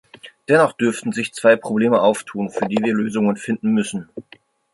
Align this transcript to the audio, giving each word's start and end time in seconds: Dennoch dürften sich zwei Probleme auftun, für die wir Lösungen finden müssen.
Dennoch 0.49 0.73
dürften 0.73 1.11
sich 1.11 1.31
zwei 1.35 1.55
Probleme 1.55 2.01
auftun, 2.01 2.49
für 2.49 2.65
die 2.67 2.79
wir 2.83 2.95
Lösungen 2.95 3.37
finden 3.37 3.69
müssen. 3.69 4.09